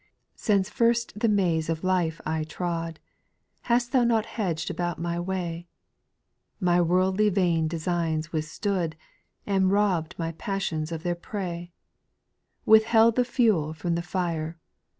Since 0.35 0.67
first 0.71 1.19
the 1.19 1.27
maze 1.29 1.69
of 1.69 1.83
life 1.83 2.19
I 2.25 2.43
trod, 2.43 2.99
Hast 3.69 3.91
thou 3.91 4.03
not 4.03 4.25
hedged 4.25 4.71
about 4.71 4.97
my 4.97 5.19
way 5.19 5.67
* 6.13 6.31
My 6.59 6.81
worldly 6.81 7.29
vain 7.29 7.67
designs 7.67 8.33
withstood. 8.33 8.95
And 9.45 9.69
robb'd 9.71 10.15
my 10.17 10.31
passions 10.31 10.91
of 10.91 11.03
their 11.03 11.13
prey— 11.13 11.71
Withheld 12.65 13.15
the 13.15 13.23
fuel 13.23 13.73
from 13.75 13.93
the 13.93 14.01
fire. 14.01 14.57